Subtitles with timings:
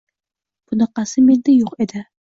[0.71, 2.07] Bunaqasi menda yo`q edi